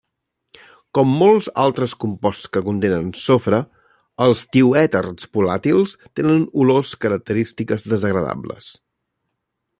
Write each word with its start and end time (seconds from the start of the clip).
Com 0.97 1.11
molts 1.17 1.49
altres 1.63 1.93
composts 2.03 2.49
que 2.57 2.63
contenen 2.69 3.11
sofre, 3.25 3.59
els 4.29 4.41
tioèters 4.57 5.29
volàtils 5.39 5.95
tenen 6.21 6.43
olors 6.65 6.97
característiques 7.07 7.89
desagradables. 7.95 8.73